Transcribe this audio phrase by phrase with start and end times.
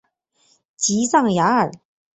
[0.75, 1.71] 吉藏雅尔。